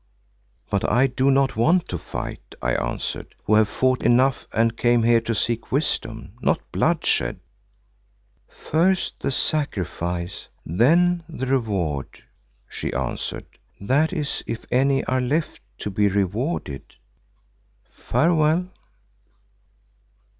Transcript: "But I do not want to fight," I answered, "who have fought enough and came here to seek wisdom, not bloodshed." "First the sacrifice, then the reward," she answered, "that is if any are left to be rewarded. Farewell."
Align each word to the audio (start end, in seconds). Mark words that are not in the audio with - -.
"But 0.71 0.89
I 0.89 1.05
do 1.05 1.29
not 1.29 1.55
want 1.55 1.87
to 1.89 1.97
fight," 1.99 2.55
I 2.59 2.73
answered, 2.73 3.35
"who 3.43 3.53
have 3.53 3.69
fought 3.69 4.01
enough 4.01 4.47
and 4.51 4.75
came 4.75 5.03
here 5.03 5.21
to 5.21 5.35
seek 5.35 5.71
wisdom, 5.71 6.33
not 6.41 6.59
bloodshed." 6.71 7.39
"First 8.47 9.19
the 9.19 9.29
sacrifice, 9.29 10.47
then 10.65 11.21
the 11.29 11.45
reward," 11.45 12.23
she 12.67 12.91
answered, 12.93 13.45
"that 13.79 14.11
is 14.11 14.41
if 14.47 14.65
any 14.71 15.03
are 15.03 15.21
left 15.21 15.61
to 15.77 15.91
be 15.91 16.07
rewarded. 16.07 16.81
Farewell." 17.83 18.69